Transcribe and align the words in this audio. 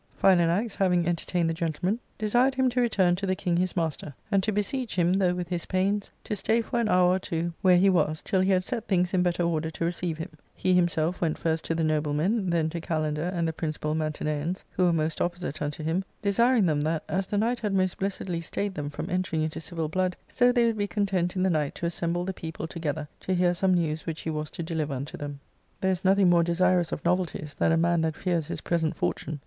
Philanax, 0.19 0.73
having 0.77 1.05
entertained 1.07 1.47
the 1.47 1.53
gentleman, 1.53 1.99
desired 2.17 2.55
him 2.55 2.71
to 2.71 2.81
return 2.81 3.15
to 3.17 3.27
the 3.27 3.35
king 3.35 3.55
his 3.55 3.75
master, 3.75 4.15
and 4.31 4.41
to 4.41 4.51
beseech 4.51 4.95
him, 4.95 5.13
though 5.13 5.35
with 5.35 5.49
his 5.49 5.67
pains, 5.67 6.09
to 6.23 6.35
stay 6.35 6.59
for 6.59 6.79
an 6.79 6.89
hour 6.89 7.09
or 7.13 7.19
two 7.19 7.53
where 7.61 7.77
he 7.77 7.87
,ARCADIA.—Book 7.87 8.05
V. 8.07 8.09
M7 8.09 8.09
was, 8.09 8.21
till 8.23 8.41
he 8.41 8.49
had 8.49 8.63
set 8.65 8.87
things 8.87 9.13
in 9.13 9.21
better 9.21 9.43
order 9.43 9.69
to 9.69 9.85
receive 9.85 10.17
him*; 10.17 10.29
he 10.55 10.73
himself 10.73 11.21
went 11.21 11.37
first 11.37 11.63
to 11.65 11.75
the 11.75 11.83
noblemen, 11.83 12.49
then 12.49 12.67
to 12.71 12.81
Kalander 12.81 13.31
and 13.31 13.47
the 13.47 13.53
principal 13.53 13.93
Mantiireans, 13.93 14.63
who 14.71 14.85
were 14.85 14.91
most 14.91 15.21
opposite 15.21 15.61
unto 15.61 15.83
him, 15.83 16.03
desiring 16.23 16.65
them 16.65 16.81
that, 16.81 17.03
as 17.07 17.27
the 17.27 17.37
night 17.37 17.59
had 17.59 17.71
most 17.75 17.99
blessedly 17.99 18.41
stayed 18.41 18.73
tbem 18.73 18.91
from 18.91 19.07
entering 19.07 19.43
into 19.43 19.61
civil 19.61 19.87
blood, 19.87 20.15
so 20.27 20.51
they 20.51 20.65
would 20.65 20.77
be 20.79 20.87
content 20.87 21.35
in 21.35 21.43
the 21.43 21.49
night 21.51 21.75
to 21.75 21.85
assemble 21.85 22.25
the 22.25 22.33
people 22.33 22.65
together 22.65 23.07
to 23.19 23.35
hear 23.35 23.53
some 23.53 23.75
news 23.75 24.07
which 24.07 24.21
he 24.21 24.31
was 24.31 24.49
to 24.49 24.63
deliver 24.63 24.95
unto 24.95 25.15
them,. 25.15 25.39
There 25.79 25.91
is 25.91 26.03
nothing 26.03 26.27
more 26.31 26.41
desirous 26.41 26.91
of 26.91 27.05
novelties 27.05 27.53
than 27.53 27.71
a 27.71 27.77
man 27.77 28.01
that 28.01 28.15
fears 28.15 28.47
his 28.47 28.61
present 28.61 28.95
fortune. 28.95 29.39